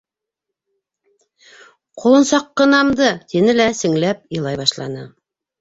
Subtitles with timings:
[2.03, 5.09] —Ҡолонсаҡҡынамды!..— тине лә сеңләп илай башланы.